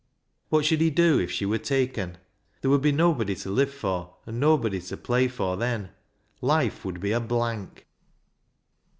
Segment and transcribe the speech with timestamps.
[0.49, 2.17] What should he do if she were taken?
[2.61, 5.89] There would be nobody to live for and nobody to play for then.
[6.41, 7.85] Life would be a blank.